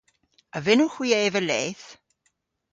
A 0.55 0.59
vynnowgh 0.65 0.95
hwi 0.97 1.09
eva 1.25 1.41
leth? 1.43 1.87